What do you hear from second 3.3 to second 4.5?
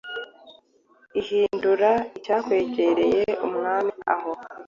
umwami aho